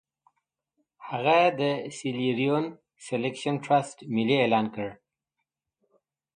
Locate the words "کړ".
4.75-4.87